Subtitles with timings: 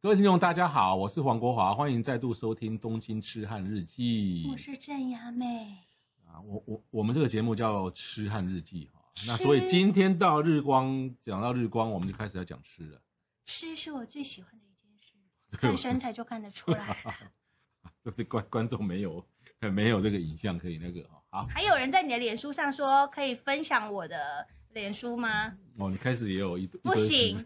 [0.00, 4.44] 各位听众，大家好，我是黄国华，欢迎再度收听《东京痴汉日记》。
[4.52, 5.76] 我是郑雅美。
[6.24, 13.02] 啊，我我我们这个节目叫《痴汉日记》哈，那所以今天到日光，讲到日光，我们就开始要讲吃了。
[13.46, 17.12] 吃是我最喜欢的一件事，看身材就看得出来了。
[18.04, 19.26] 就是观观众没有
[19.74, 21.20] 没有这个影像可以那个哈。
[21.30, 25.58] 好，还有人在你的脸书上说可以分享我的脸书吗？
[25.76, 27.44] 哦，你开始也有一不行。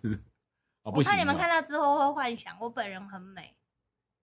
[0.85, 3.55] 哦、我怕你们看到之后会幻想我本人很美，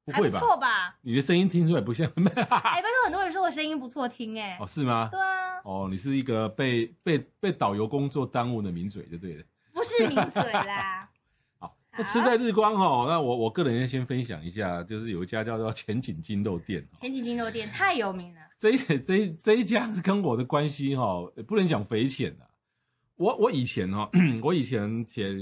[0.06, 0.98] 不会吧？
[1.02, 2.30] 你的声音听出来不像美。
[2.32, 2.46] 哎、欸，
[2.82, 5.08] 拜托，很多人说我声音不错听，哎，哦，是吗？
[5.10, 5.62] 对啊。
[5.64, 9.44] 哦，你是一个被被被导游工作耽误的名嘴，就对了。
[9.74, 11.10] 不是名嘴啦。
[11.60, 16.86] 好，那吃在日光哈，那我我个人先分享一下，就是有一家叫做前景金肉店。
[17.00, 18.42] 前景金肉店 太有名了。
[18.58, 22.44] 这一这一这一家是跟我的关系哈，不能讲匪浅啊。
[23.16, 24.10] 我我以前哈，
[24.44, 25.38] 我以前 写。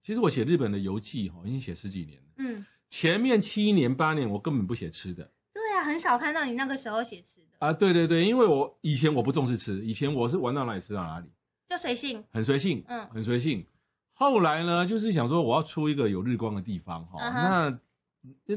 [0.00, 2.24] 其实我写日本的游记哈，已经写十几年了。
[2.36, 5.30] 嗯，前面七年八年我根本不写吃的。
[5.52, 7.66] 对啊，很少看到你那个时候写吃的。
[7.66, 11.28] 啊，对对对，因为我以前我不重视吃，以前我是玩到哪里吃到哪里，
[11.68, 13.66] 就随性，很随性，嗯，很随性。
[14.12, 17.80] 后来呢，就是想说我要出一个有日光的地方哈，那
[18.46, 18.56] 那。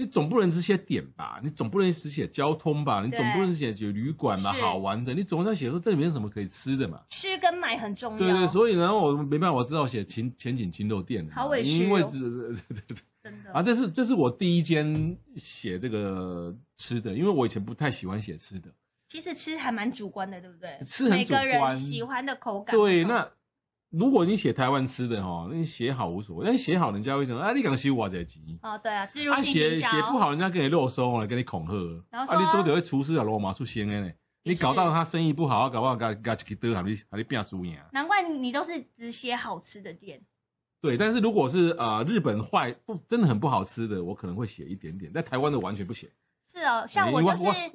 [0.00, 1.40] 你总不能只写点吧？
[1.42, 3.02] 你总不能只写交通吧？
[3.04, 4.52] 你总不能写写旅馆嘛？
[4.52, 7.00] 好玩的，你总要写说这里面有什么可以吃的嘛？
[7.10, 8.18] 吃跟买很重要。
[8.18, 11.28] 对对，所以呢，我没办法，我知道写浅浅井精肉店。
[11.30, 11.70] 好委屈。
[11.70, 18.70] 因为真的啊，这是这是我第一间写这个吃的，因为我以前不太喜欢写吃的。
[19.08, 20.78] 其实吃还蛮主观的，对不对？
[20.86, 21.44] 吃很主观。
[21.44, 22.76] 每个人喜欢的口感。
[22.76, 23.28] 对，那。
[23.90, 34.12] 如果你写台湾吃的哈，那你写好无所谓，但你写好人家会说啊，你讲西我在急哦，对啊，自入性写写不好，人家给你肉收了，给你恐吓，然后啊，你都得会厨师啊，罗马出现的呢，
[34.42, 37.78] 你搞到他生意不好，搞不好搞搞几个还你还你变输赢。
[37.92, 40.20] 难怪你都是只写好吃的店。
[40.80, 46.12] 对，但是如果是啊、呃、日本坏不真的很不好吃的，我可能会写一点点，但台湾的完全不写。
[46.58, 47.70] 是哦，像我就是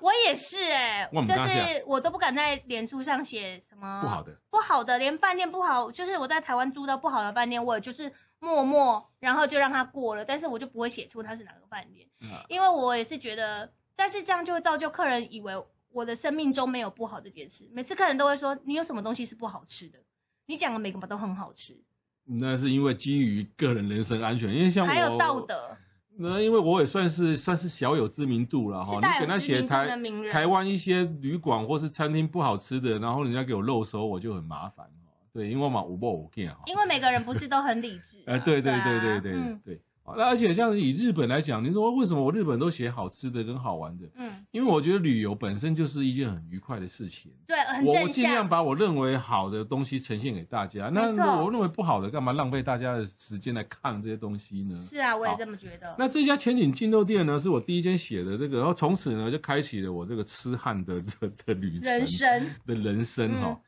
[0.00, 15.54] 我也是哎、欸，就是我都不敢在脸书上写什么不好的，不好的，连饭店不好，就是我在台湾住到不好的饭店，我也就是默默，然后就让他过了，但是我就不会写出他是哪个饭店，嗯、因为我也是觉得，但是这样就会造就客人以为
[15.90, 19.98] 我的生命中没有不好这件事，每次客人都会说你有什么东西是不好吃的，
[20.46, 21.76] 你讲的每个都很好吃，
[22.24, 25.76] 那是因为基于个人人身安全，因为像我还有道德。
[26.20, 29.96] 那因为我也算是算是小有知名度了哈，你给他写台
[30.32, 35.12] 台湾一些旅馆或是餐厅不好吃的，然后人家给我漏收，我就很麻烦哈。
[35.32, 36.58] 对，因为嘛，我不我见哈。
[36.66, 38.18] 因为每个人不是都很理智。
[38.26, 39.80] 哎，对对对对对对。
[40.16, 44.06] 那而且像以日本来讲，你说为什么我日本都写好吃的跟好玩的？
[44.16, 47.32] 嗯，因为我觉得旅游本身就是一件很愉快的事情。
[47.46, 47.84] 对，很。
[47.84, 50.88] 我尽量把我认为好的东西呈现给大家。
[50.92, 54.80] 那我认为不好的，干嘛浪费大家的时间来看这些东西呢？
[54.88, 55.94] 是啊，我也这么觉得。
[55.98, 63.48] 那这家浅井精肉店呢，是我第一间写的这个，然后从此呢就开启了我这个痴汉的的的旅程，人生的人生哈。
[63.48, 63.60] 嗯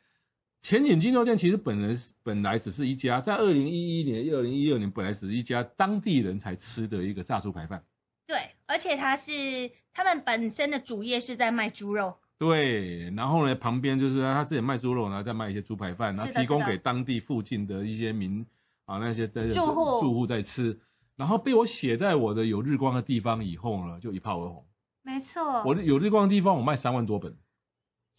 [0.62, 7.82] 浅井精肉店其实本人本来只是一家，在二零一一年、二零一二年本来只是一家当地人才吃的一个炸猪排饭。
[8.26, 12.14] 对，而且它是他们本身的主业是在卖猪肉。
[12.38, 18.44] 对，然后呢，旁边就是他自己卖猪肉，然后再卖一些猪排饭，然后提供给当地附近的一些民
[18.84, 20.78] 啊那些住户住户在吃。
[21.16, 24.64] 然后被我写在我的有日光的地方以后呢，就一炮而红。
[25.02, 27.36] 没错，我有日光的地方，我卖三万多本。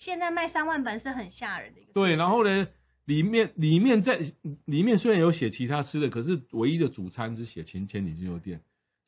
[0.01, 1.93] 现在卖三万本是很吓人的一个。
[1.93, 2.67] 对，然后呢，
[3.05, 4.19] 里面里面在
[4.65, 8.59] 里面虽然有写其他吃的，可是唯一的主餐是写浅浅井精肉店，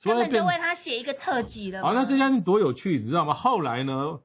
[0.03, 1.81] 根本就为他写一个特辑了。
[1.81, 3.33] 好，那这家店多有趣，你知道吗？
[3.33, 4.21] 后来呢，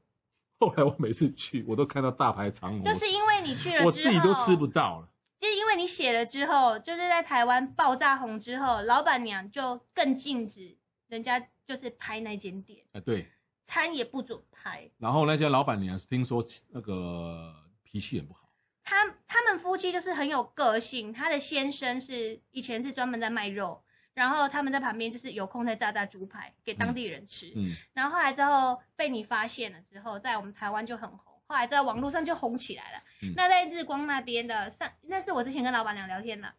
[0.59, 5.09] 后来我每次去，我都看到大排长龙，就是因为你去了，我自己都吃不到了。
[5.41, 10.77] 就是因为你写了之后，就是在台湾爆炸红之后，老板娘就更禁止
[11.09, 12.85] 人家就是拍那间店。
[12.93, 13.27] 啊，对。
[13.69, 17.55] 餐也不准拍，然后那些老板娘听说那个
[17.85, 18.49] 脾气很不好。
[18.83, 23.85] 他他们夫妻就是很有个性，他的先生是以前是专门在卖肉，
[24.15, 27.53] 然后他们在旁边就是有空在炸炸猪排给当地人吃。
[27.55, 32.99] 嗯，然后后来之后被你发现了之后，在我们台湾就很红，后来在网络上就红起来了。
[33.21, 36.51] 嗯，那在日光那边的上，那是我之前跟老板娘聊天的，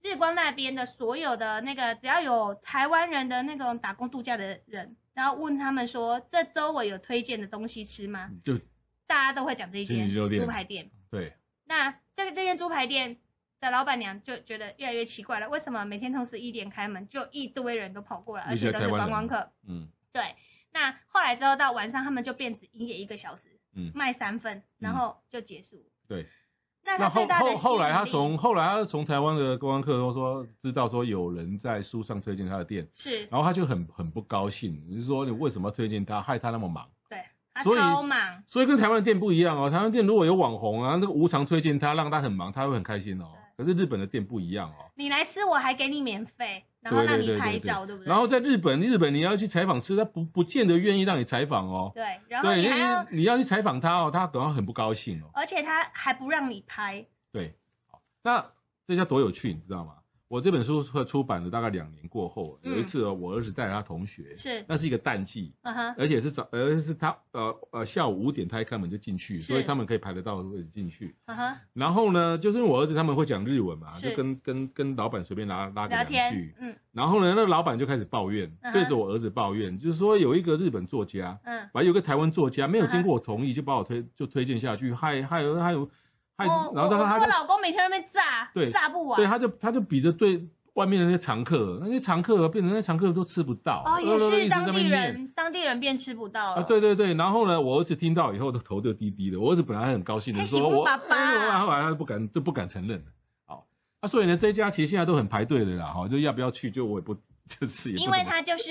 [0.00, 8.30] 日光那边的所有的那个，只要有台湾人的那种打工度假的人，然后问他们说，这周我有推荐的东西吃吗？
[8.44, 8.58] 就
[9.06, 10.90] 大家都会讲这一间猪排店。
[11.10, 13.18] 对，那这个这间猪排店
[13.60, 19.52] 的老板娘就觉得越来越奇怪了，为什么每天从十一点开门，就一堆人都跑过来，而且都是观光客？
[19.68, 20.34] 嗯，对。
[20.72, 25.84] 那后来之后到晚上，他们就变只营业一个小时，嗯，卖三份，然后就结束。
[26.08, 26.26] 对。
[26.84, 36.86] 那后后后来他从后来他从台湾的公安客都说知道说有人在书上推荐他的店，是，然后他就很很不高兴，就是说你为什么要推荐他，害他那么忙？
[37.08, 37.18] 对，
[37.54, 39.70] 他超忙，所以跟台湾的店不一样哦。
[39.70, 43.26] 台湾店如果有网红啊，那个无偿推荐他，让他很忙，他会很开心哦。
[43.56, 46.64] 可是日本的店不一样哦，你来吃我还给你免费。
[46.82, 48.08] 然后让你拍照，对不对？
[48.08, 51.92] 然后在日本，日本你要去采访吃，他不不见得愿意让你采访哦。
[51.94, 55.30] 对，然后你还要你要去采访他哦，他可能很不高兴哦。
[55.32, 57.06] 而且他还不让你拍。
[57.30, 57.54] 对，
[58.24, 58.44] 那
[58.84, 59.98] 这叫多有趣，你知道吗？
[60.32, 65.52] 我这本书出出版了大概两年过后，有一次我儿子带着他同学，是，那是一个淡季，
[65.94, 71.14] 而且是早，而且是他呃呃下午五点他一开门就进去，所以他们可以排得到位置进去，
[71.74, 85.86] 然后呢，就是因为我儿子他们会讲日文嘛，就跟跟跟老板随便拉拉个两句，嗯，然后呢，那个老板就开始抱怨，对着我儿子抱怨，就是说有一个日本作家，嗯，还有个台湾作家没有经过我同意就把我推就推荐下去，还还有还有。
[86.46, 89.16] 我然后他我老公每天都被炸，对，炸不完。
[89.16, 93.82] 对，他就他就比着对外面的那些常客，那些常客变成那些常客都吃不到。
[93.84, 97.12] 哦，也是当地人，当地人便吃不到啊，对对对。
[97.14, 99.38] 然后呢，我儿子听到以后，的头就低低的。
[99.38, 103.04] 我儿子本来还很高兴的说：“我，哎，后来他不敢，就不敢承认了。”
[103.44, 103.66] 好，
[104.00, 107.14] 那所以呢，这一家其实现在都很排队的啦，哈，就要不要去，就我也不
[107.46, 107.92] 就是。
[107.92, 108.70] 因为他就是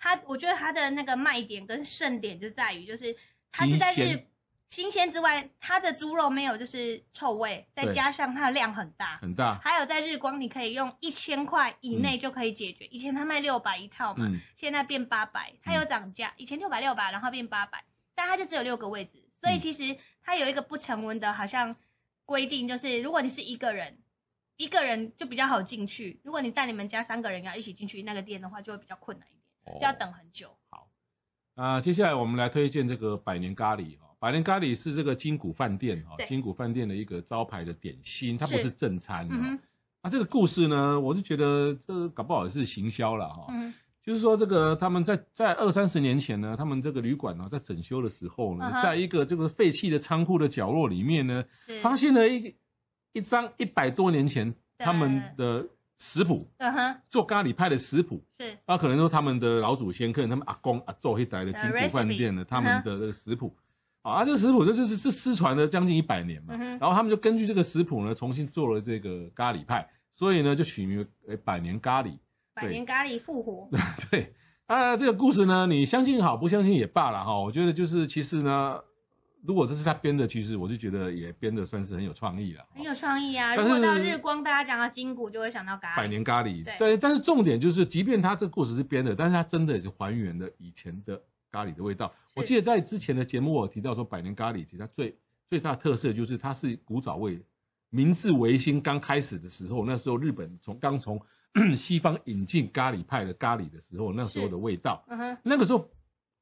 [0.00, 3.14] 他，我觉得他的那个卖点跟盛点就在于，就是
[3.52, 4.18] 他是在日。
[4.74, 9.56] 新鲜之外，它的猪肉没有就是臭味，再加上它的量很大，很大。
[9.62, 12.84] 还有在日光，你可以用一千块以内就可以解决。
[12.86, 16.34] 嗯、以前它卖六百一套嘛，嗯、现在变八百，它有涨价。
[16.36, 17.84] 以前六百六百，然后变八百，
[18.16, 21.76] 但它就只有六个位置，所以其实它有一个不成文的，好像
[22.24, 23.96] 规定，就是如果你是一个人，
[24.56, 26.18] 一个人就比较好进去。
[26.24, 30.48] 如果你带你们家三个人要一起进去那个店的话，就会比较困难一点，就要等很久。
[30.48, 30.88] 哦、好，
[31.54, 33.96] 啊、呃，接下来我们来推荐这个百年咖喱。
[34.24, 38.70] 百年咖喱是这个金谷饭店哈，金谷饭店的一个招牌的点心，它不是。
[38.70, 39.28] 正餐。
[39.30, 39.58] 嗯，
[40.02, 43.48] 那这个故事呢，我就觉得这搞不好是行销了哈。
[43.50, 51.44] 嗯，就是说这个他们在在二三十年前呢，他们这个旅馆呢在整修的时候呢，在一个这个废弃的仓库的角落里面呢，
[51.82, 52.56] 发现了一
[53.12, 55.68] 一张一百多年前他们的
[55.98, 63.54] 食谱，嗯哼，做咖喱派的食谱是，那可能说他们的老祖先，可能他们阿公阿祖一代的金谷饭店的他们的这个食谱。
[64.04, 72.12] 啊，这个食谱这就是是失传了将近一百年嘛，然后他们就根据这个食谱呢，重新做了这个咖喱派，所以呢就取名为百年咖喱。
[72.52, 73.66] 百年咖喱复活。
[74.10, 74.34] 对，
[74.66, 77.40] 啊，这个故事呢，你相信好，不相信也罢了哈。
[77.40, 78.78] 我觉得就是其实呢，
[79.42, 82.62] 如果这是他编的，其实我就觉得也编的算是很有创意了。
[82.74, 83.56] 很有创意啊！
[83.56, 85.96] 如果到日光，大家讲到筋骨，就会想到咖喱。
[85.96, 86.94] 百年咖喱，对。
[86.98, 91.18] 但是重点就是，即便他这个故事是编的，但是他真的也是还原了以前的。
[91.54, 95.16] 咖喱的味道，我记得在之前的节目我有提到说，百年咖喱其实它最
[95.48, 97.40] 最大的特色就是它是古早味。
[97.90, 101.20] 明治维新刚开始的时候，那时候日本从刚从
[101.76, 105.06] 西方引进咖喱派的咖喱的时候，那时候的味道，
[105.44, 105.88] 那个时候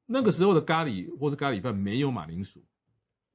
[0.07, 2.59] 那个时候的咖喱或是咖喱饭没有马铃薯，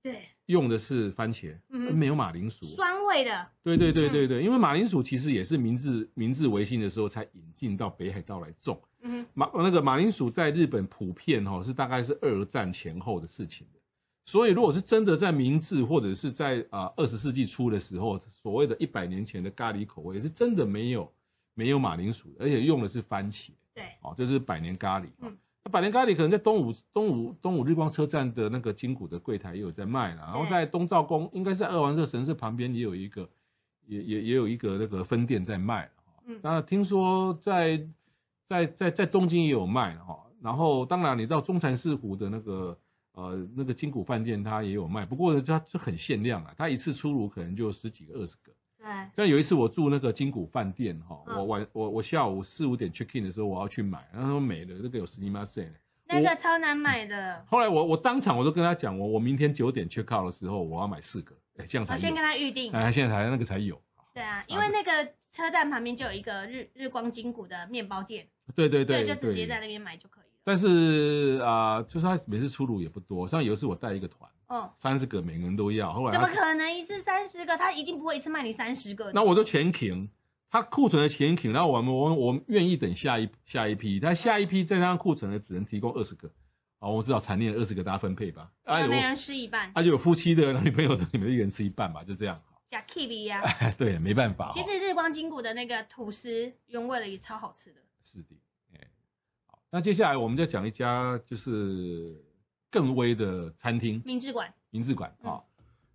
[0.03, 8.83] 对，用的是番茄，嗯，没有马铃薯，酸味的，对对对对对，因为马铃薯其实也是明治明治维新的时候才引进到北海道来种。
[9.03, 13.79] 嗯，马那个马铃薯在日本普遍哈是大概是二战前后的事情的，
[14.27, 21.13] 所以如果是真的在明治或者是在啊二十世纪初的时候，所谓的一百年前的咖喱口味是真的没有
[21.55, 23.51] 没有马铃薯，而且用的是番茄。
[23.73, 25.05] 对，哦，这是百年咖喱。
[25.21, 33.29] 嗯，那百年咖喱可能在东武东武东武日光车站的那个金谷的柜台也有在卖了，然后在东照宫应该是在二王社神社旁边也有一个
[33.87, 35.89] 也也也有一个那个分店在卖。
[36.27, 37.89] 嗯，那听说在。
[38.48, 42.78] 在在在东京也有卖哈，然后当然你到中禅寺湖的那个
[43.14, 48.52] 呃那个金谷饭店，它也有卖，不过它就很限量啊，它一次出炉可能就十几个、二十个。
[48.78, 48.86] 对。
[49.16, 55.72] 像有一次我住那个金谷饭店哈，我晚我我下午四五点 check in 的时候，我要去买，然后说没了，这个有すみません。
[56.06, 57.44] 那个超难买的。
[57.48, 61.94] 后来我我当场我都跟他讲，我我明天九点 check out 的时候，我要买四个，哎，这样才。
[61.94, 62.72] 我先跟他预定。
[62.72, 63.82] 哎，现在才那个才有。
[64.19, 68.27] 对啊，因为那个车站旁边就有一个日日光金谷的面包店。
[68.53, 70.41] 对对对，就直接在那边买就可以了。
[70.43, 77.57] 但是啊、呃，就是他每次出炉也不多，像有一次我带一个团，哦，三十个每个人都要，后来怎么可能一次三十个？
[77.57, 79.13] 他一定不会一次卖你三十个。
[79.13, 80.11] 那我都全停，
[80.51, 86.29] 他库存的前景，然后我们我们我们愿意等下一下一批，他下一批在它库存的只能提供二十个，
[86.81, 92.43] 啊，我至少产量二十个大家分配吧，啊，每人吃一半，啊，就有夫妻的男女朋友的，你们一人吃一半吧，就这样。
[92.71, 93.43] 假 K B 呀，
[93.79, 94.51] 对，没办法。
[94.53, 97.81] 其实日光金谷的那个吐司原味的也超好吃的。
[98.03, 98.37] 是的，
[98.75, 98.87] 哎，
[99.47, 102.23] 好，那接下来我们再讲一家就是
[102.71, 104.53] 更威的餐厅，明治馆。
[104.71, 105.41] 明治馆啊。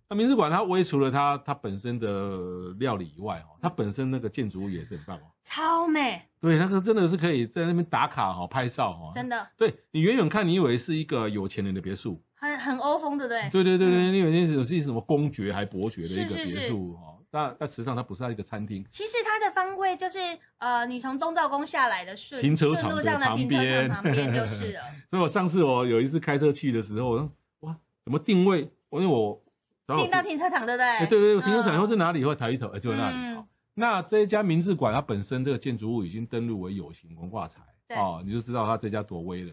[0.06, 6.22] 那明治馆它威除了它它本身的料理以外哦，它本身那个建筑物也是很棒哦，超美。
[6.40, 9.12] 对，那个真的是可以在那边打卡哈、拍照哈。
[9.14, 9.48] 真的。
[9.56, 13.50] 对，你远远看，你以为是一个有钱人的别墅，很很欧风对不，对。
[13.50, 17.16] 对对对对，你以为那是是什么公爵还伯爵的一个别墅哈？
[17.30, 18.84] 但但实际上它不是它一个餐厅。
[18.90, 20.18] 其实它的方位就是
[20.58, 24.80] 呃，你从宗灶宫下来的顺停车场路上的旁边旁边就是 了。
[25.08, 27.28] 所以我上次我有一次开车去的时候，
[27.60, 28.70] 哇，怎么定位？
[28.90, 29.40] 我因为我。
[29.86, 30.86] 定到停车场对不对？
[30.86, 32.24] 哎，对对，停车场以后是哪里？
[32.24, 33.34] 会抬一头，哎，就在那里。
[33.34, 37.60] 好，那这一家明治馆，它本身这个建筑物已经登录为有形文化财，
[37.94, 39.52] 哦，你就知道它这家多威了。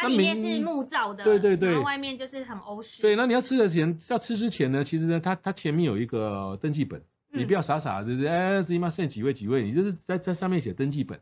[0.00, 3.02] 它里面是木造的，对对对，然后外面就是很欧式。
[3.02, 11.18] 对，那你要吃的前，要吃之前呢，其实呢，它它前面有一个登记本，你不要傻傻的，就是哎，什么现在几位几位，你就是在在上面写登记本，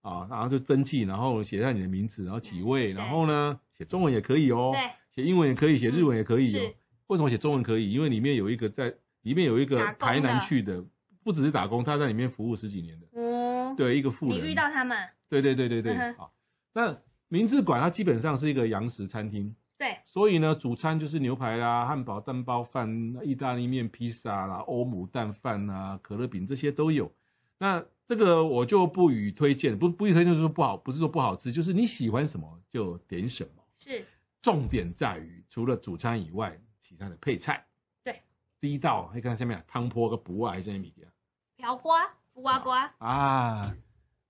[0.00, 4.74] 啊，然后就登记，然后写上你的名字，然后几位，然后呢，写中文也可以哦，
[5.14, 6.72] 写英文也可以，写日文也可以哦。
[7.06, 7.92] 为什么写中文可以？
[7.92, 8.92] 因为里面有一个在
[9.22, 10.84] 里面有一个台南去的，
[11.22, 13.06] 不只是打工，他在里面服务十几年的。
[13.14, 14.36] 嗯，对，一个富人。
[14.36, 14.96] 你遇到他们？
[15.28, 16.12] 对对对对对。
[16.14, 16.32] 好，
[16.72, 16.96] 那
[17.28, 19.54] 明治馆它基本上是一个洋食餐厅。
[19.78, 19.98] 对。
[20.04, 27.12] 所以呢，主餐就是牛排啦、汉堡、蛋包饭、意大利面、披萨啦、欧姆蛋饭啊、可乐饼这些都有。
[27.58, 33.62] 那这个我就不予推荐，不不予推荐就是说不好，不是说不好吃，就是你喜欢什么就点什么。
[33.78, 34.04] 是。
[34.42, 36.58] 重点在于除了主餐以外。
[36.78, 37.66] 其他的配菜，
[38.04, 38.22] 对，
[38.60, 41.08] 第一道你看下面啊，汤泼个不啊还是什么的？
[41.56, 43.74] 瓢瓜，不瓜瓜啊，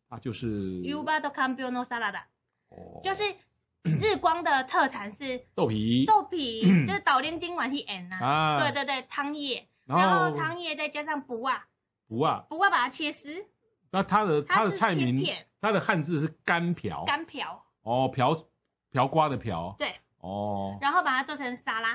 [0.09, 0.81] 啊就是。
[0.81, 2.25] Yuba do cambio no salada，哦，
[3.03, 3.23] 就是
[3.83, 11.67] 日光的特产是 豆皮，豆皮 就是岛连丁丸 T N 啊，对对对，汤叶，然后汤叶再加上不啊，
[12.09, 13.47] 不啊，不啊把它切丝。
[13.91, 15.25] 那它的它的菜名，
[15.61, 18.37] 它的汉字是干瓢，干瓢，哦，瓢
[18.91, 21.95] 瓢瓜的瓢，对，哦，然后把它做成沙拉。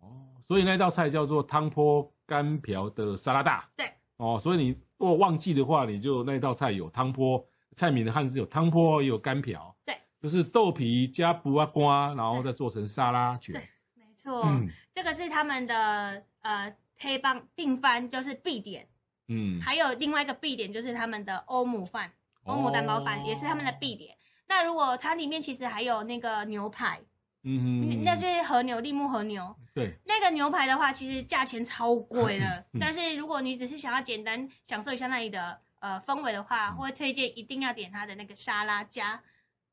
[0.00, 0.08] 哦，
[0.46, 3.68] 所以那道菜叫做汤坡干瓢的沙拉大。
[3.76, 9.76] 对，哦，所以你如果忘记的话，你就那道菜有汤坡，菜名的汉字有汤坡，也有干瓢。
[9.84, 13.54] 对，就是豆皮加卜啊瓜，然后再做成沙拉卷。
[13.54, 18.86] 对，没错，嗯，这个是他们的呃黑帮定番，就是必点。
[19.26, 22.12] 嗯，还有另外一个必点就是他们的欧姆饭，
[22.44, 24.16] 欧姆蛋包饭、哦、也是他们的必点。
[24.46, 27.00] 那如果它里面其实还有那个牛排。
[27.44, 29.56] 嗯哼，那是和牛，立木和牛。
[29.74, 32.64] 对，那个牛排的话，其实价钱超贵的。
[32.72, 39.20] 嗯、但是如果你只是想要简单享受一下那里的呃氛围的话，我会推荐一定要点它的那个沙拉加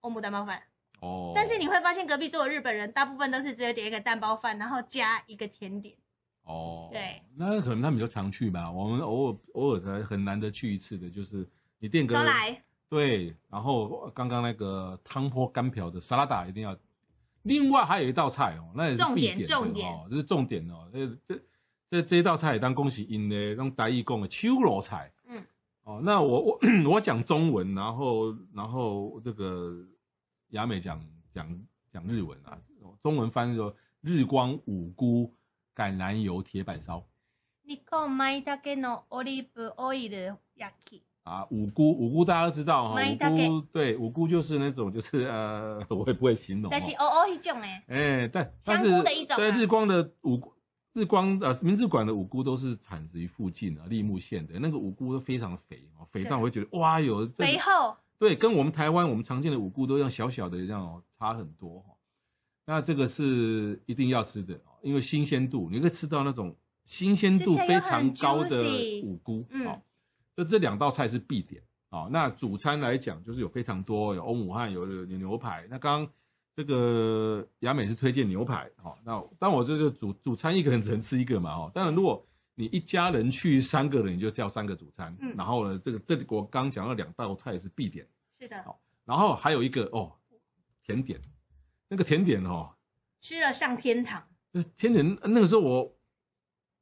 [0.01, 0.62] 欧姆蛋包饭。
[1.01, 1.34] 哦。
[1.36, 5.96] 但是你会发现隔壁桌的日本人大部分都是直接点一个蛋包饭，然后加一个甜点。
[6.44, 6.89] 哦。
[6.91, 7.22] 对。
[7.36, 8.72] 那可能他们比较常去吧。
[8.72, 12.15] 我们偶尔偶尔才很难得去一次的，就是你点个。
[12.15, 12.62] 都来。
[12.89, 16.75] 对，然后刚刚那个汤泼干瓢的沙拉达一定要。
[17.44, 20.89] 另外还有一道菜哦，那也是必点的哦，这是重点哦。
[20.91, 21.41] 这这
[21.89, 25.10] 这这道菜当恭喜因的，用台语讲的秋罗菜。
[25.88, 26.61] 嗯，哦，那我我
[26.93, 29.75] 我讲中文，然后然后这个
[30.49, 32.59] 雅美讲讲讲日文啊，
[33.02, 35.35] 中文翻译说日光五菇
[35.75, 37.04] 橄榄油铁板烧。
[37.62, 41.02] 你讲买大概のオリーブオイル焼き。
[41.25, 46.71] 啊，五菇五菇大家都知道哈，五菇对五菇就是那种就是呃， 我也不会形容。
[46.71, 50.52] 但是哦哦一种哎，哎，但但是对日光的五菇，
[51.00, 57.96] 日光呃明治馆的五菇都是产自于附近的立木县的，那个五菇都非常的肥哦，肥到我会觉得哇有肥厚。
[58.18, 61.94] 对，跟我们台湾我们常见的五菇都像小小的这样哦差很多哈。
[62.65, 66.53] 那这个是一定要吃的哦，因为新鲜度，你可以吃到那种
[66.84, 69.82] 新鲜度非常高的五菇，嗯。
[70.36, 72.10] 这这两道菜是必点啊、哦。
[72.12, 75.65] 那主餐来讲，就是有非常多，有欧姆汉，有有牛排。
[75.70, 76.13] 那刚刚
[76.60, 78.98] 这个雅美是推荐牛排，哈、哦。
[79.06, 81.72] 那但我这个主主餐一个人只能吃一个嘛，哈、哦。
[81.74, 82.22] 当然，如果
[82.54, 85.16] 你一家人去三个人，你就叫三个主餐。
[85.22, 85.34] 嗯。
[85.38, 88.06] 然后呢，这个这里我刚讲了两道菜是必点。
[88.42, 88.62] 是的。
[88.63, 90.12] 好，然后还有一个哦，
[90.84, 91.18] 甜点，
[91.88, 92.75] 那个甜点哦，
[93.22, 94.22] 吃了上天堂。
[94.51, 95.96] 就是甜点那个时候我，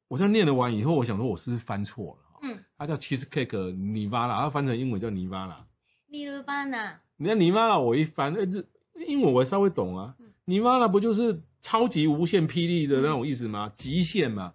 [0.07, 2.39] 我在念了完以后，我想说我是不是翻错了？
[2.41, 5.67] 嗯，它叫 cheesecake Nirvana，它翻成英文叫尼巴拉。
[6.09, 8.65] Nirvana，你看尼巴拉，我一翻，哎，这
[9.05, 10.15] 英文我稍微懂啊。
[10.45, 13.71] 尼瓦拉不就是超级无限霹雳的那种意思吗？
[13.75, 14.53] 极限嘛。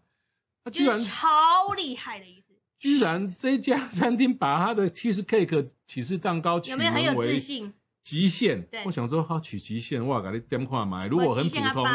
[0.65, 2.55] 他居然超厉害的意思。
[2.79, 7.73] 居然这家餐厅把他的 cheese cake 起司蛋糕取名为有没有很有自信？
[8.03, 8.67] 极限。
[8.85, 11.07] 我想说好取极限，哇，给你点看买。
[11.07, 11.87] 如果很普通，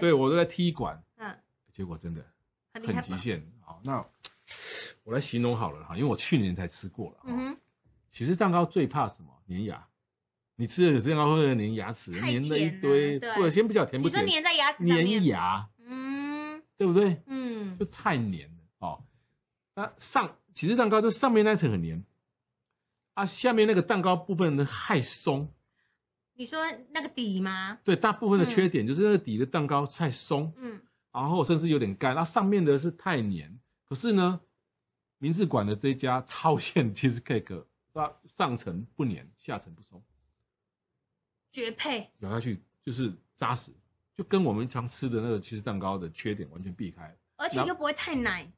[0.00, 1.02] 对我都在踢馆。
[1.16, 1.36] 嗯，
[1.72, 2.24] 结果真的
[2.72, 3.46] 很极限。
[3.60, 4.02] 好，那
[5.04, 7.16] 我来形容好了哈，因为我去年才吃过了。
[7.24, 7.56] 嗯哼，
[8.08, 9.28] 起司蛋糕最怕什么？
[9.48, 9.86] 粘牙。
[10.60, 13.18] 你吃的有时候会粘牙齿，粘了一堆。
[13.18, 17.22] 或者，先不讲甜不甜，粘在牙齿粘牙，嗯，对不对？
[17.28, 19.02] 嗯，就太粘了哦。
[19.74, 22.04] 那上起司蛋糕就上面那层很黏，
[23.14, 25.50] 啊，下面那个蛋糕部分呢太松。
[26.34, 26.60] 你说
[26.92, 27.78] 那个底吗？
[27.82, 30.78] 对，大部分的缺点就是那个底的蛋糕太松，嗯，
[31.10, 32.14] 然后甚至有点干。
[32.14, 33.58] 那上面的是太黏。
[33.88, 34.38] 可是呢，
[35.16, 37.64] 明治馆的这家超限 cheesecake，
[37.94, 40.02] 它上层不黏，下层不松，
[41.52, 42.10] 绝配。
[42.20, 43.72] 咬下去就是扎实，
[44.16, 48.50] 就跟我们常吃的那个起司蛋糕的缺点完全避开，而且又不会太奶。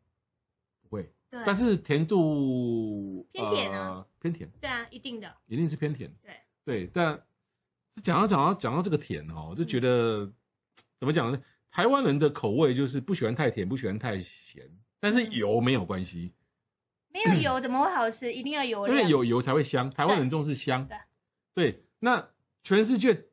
[0.83, 4.51] 不会，对，但是甜度偏甜啊，偏甜。
[4.61, 6.13] 对啊，一定的，一定是偏甜。
[6.23, 7.21] 对对，但
[8.03, 10.31] 讲到讲到讲到这个甜哦，我就觉得
[10.99, 11.43] 怎么讲呢？
[11.71, 14.71] 台湾人的口味就是不喜欢太甜，不喜欢太咸，
[15.01, 16.35] 但是油没有关系。
[17.09, 18.31] 没有油 怎么会好吃？
[18.31, 19.91] 一定要油，因为有油才会香。
[19.91, 20.87] 台湾人重视香。
[20.87, 20.99] 对
[21.55, 22.29] 对，那
[22.63, 23.27] 全世界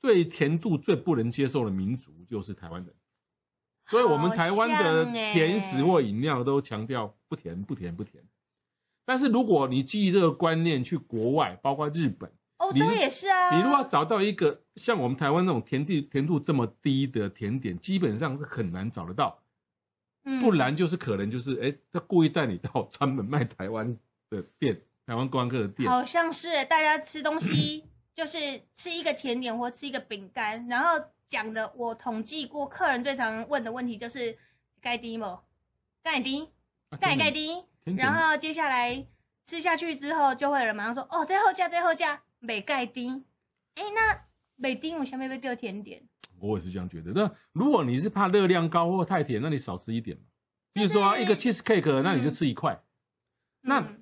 [0.00, 2.94] 最甜度最不能接受的民族就是台湾人。
[3.86, 8.24] 所以，我们台湾的甜食或饮料都强调不甜、不甜、不甜。
[9.04, 13.54] 但是，如果你基于这个观念去国外，包括日本，欧洲也是啊。
[13.54, 19.42] 你如果要找到一个像我们台湾那种甜度甜度这么低的甜点，基本上是很难找得到。
[20.24, 23.94] 嗯，不然就是可能就是哎，他故意带你到专门卖台湾
[24.30, 25.90] 的店，台湾观光客的店。
[25.90, 31.04] 好像是大家吃东西就是吃一个甜点或吃一个饼干，然后。
[31.30, 34.38] 讲的，我统计过，客人最常问的问题就是
[34.80, 35.40] 盖丁吗？
[36.00, 36.48] 盖丁，
[37.00, 37.64] 盖盖丁。
[37.96, 39.04] 然后接下来
[39.44, 43.24] 吃下去之后，就会有人马上说：“哦，最后加，最后加，没盖丁。”
[43.74, 46.06] 哎，那没丁，我下面会给甜点。
[46.38, 47.10] 我也是这样觉得。
[47.12, 50.22] 那如果你是怕热量高或太甜，那你少吃一点嘛。
[50.72, 52.80] 比如说、啊、一个 cheese cake，那你就吃一块。
[53.62, 53.96] 嗯、那。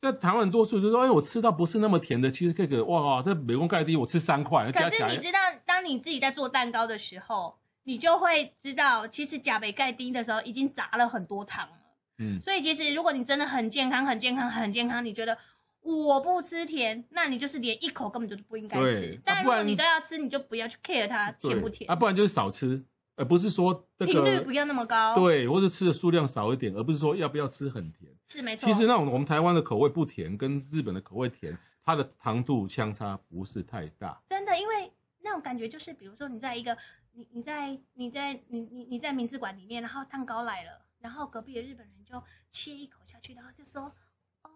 [0.00, 4.72] 嗯那台湾多数就说，哎，我吃到不是那么甜的，其实这个哇，这美工盖蒂我吃三块。
[4.72, 11.76] 可是你知道，当你自己在做蛋糕的时候，你就会知道，其实加北盖丁的时候已经砸了很多糖了。
[12.18, 15.36] 嗯，所以其实如果你真的很健康、很健康、很健康，你觉得
[15.82, 19.20] 我不吃甜，那你就是连一口根本就不应该吃。
[19.22, 21.90] 但如果你都要吃，你就不要去 care 它甜不甜。
[21.90, 22.82] 啊，不然就是少吃。
[23.19, 28.67] 而不是说频率不要那么高，对，或者吃的数量少一点，而不是说要不要吃很甜，是没错。
[28.67, 34.21] 其实那种我们台湾的口味不甜，跟日本的口味甜，它的糖度相差不是太大。
[34.27, 34.91] 真的，因为
[35.21, 36.77] 那种感觉就是，比如说你在一个
[37.13, 44.51] 你你在你在你你你在明治馆里面，然后蛋糕来了，然后隔壁的日本人就切一口下去，然后就说：“哦，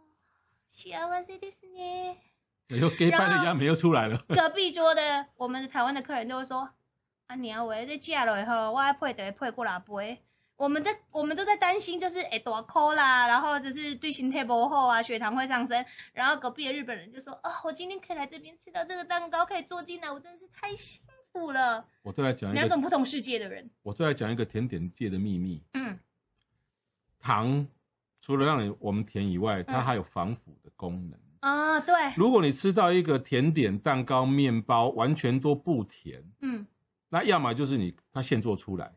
[0.69, 2.17] 幸せですね。”
[2.67, 4.17] 然后给拜的鸭没有出来了。
[4.27, 6.69] 隔壁桌的我们的台湾的客人就会说。
[7.26, 10.22] 啊，你要为这嫁了以后，我还配得配过来杯。
[10.56, 15.84] 我们在我们都在担心，就是哎大口啦，然后就是对身体不好啊，血糖会上升。
[16.12, 23.68] 然后隔壁的日本人就说：“啊、哦，我今天可以来这边吃到这个蛋糕，可以坐进来，我真的是太幸福了。”我再来讲一两种不同世界的人。
[23.82, 25.60] 我再来讲一个甜点界的秘密。
[25.72, 25.98] 嗯，
[27.18, 27.66] 糖
[28.20, 31.82] 除了让你我们甜以外，它还有防腐的功能啊、嗯。
[31.84, 36.64] 对，如果你吃到一个甜点、蛋糕、面包完全都不甜，嗯。
[37.14, 38.90] 那要么就是你他现做出来，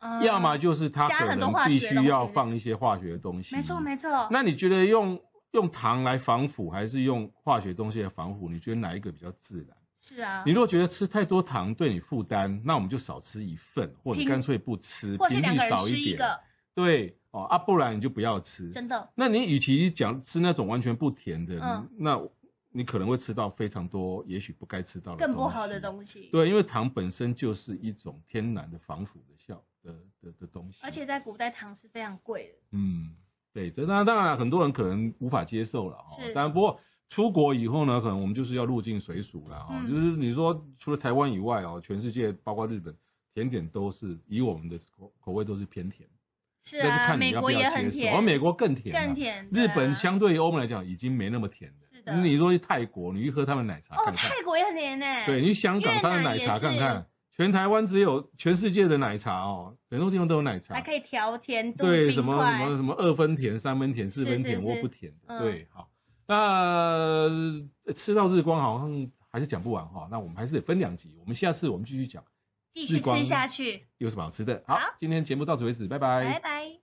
[0.00, 3.56] 嗯、要么就是他可能必须要放一些化学的东西。
[3.56, 4.28] 没错没错。
[4.30, 5.18] 那你觉得用
[5.52, 8.50] 用糖来防腐，还是用化学东西来防腐？
[8.50, 9.74] 你觉得哪一个比较自然？
[10.02, 10.42] 是啊。
[10.44, 16.20] 你如果觉得吃太多糖对你负担，那我们就少吃一份，或者干脆不吃，频率少一点。
[16.74, 18.68] 对哦啊，不然你就不要吃。
[18.70, 19.08] 真的。
[19.14, 22.20] 那你与其讲吃那种完全不甜的，嗯、那。
[22.76, 26.28] 你可能会吃到非常多，也许不该吃到的更不好的东西。
[26.30, 30.80] 对，因为糖本身就是一种天然的防腐的效的的的东西。
[30.82, 32.58] 而且在古代，糖是非常贵的。
[32.72, 33.16] 嗯，
[33.50, 36.16] 对，这当然当然很多人可能无法接受了哈。
[36.34, 39.68] 当然，不过出国以后呢，可能我们就是要入境随俗了哈。
[39.70, 42.94] 嗯、就是你说除了台湾以外哦，全世界包括日本，
[43.32, 46.06] 甜点都是以我们的口口味都是偏甜。
[46.68, 48.16] 是啊，看你要不要接受。
[48.16, 49.48] 而美国更甜，更甜。
[49.52, 51.76] 日本相对于欧盟来讲，已经没那么甜了。
[52.22, 54.14] 你说去泰国，你去喝他们奶茶看看。
[54.14, 55.06] 哦，泰国也很甜呢。
[55.26, 61.84] 对，你去香港他的奶茶看看，全台湾只有全世界的奶茶哦，很多地方都有奶茶，还可以调甜度。
[61.84, 65.38] 对，什么什么什么二分甜、三分甜、四分甜或不甜的。
[65.38, 65.88] 对，好，
[66.26, 67.28] 那
[67.94, 72.22] 吃到日光好像还是讲不完哈，那我们还是得分两集，我们下次我们继续讲，
[72.76, 74.62] 继续吃下去有什么好吃的？
[74.66, 76.75] 好，今天节目到此为止，拜拜，拜拜。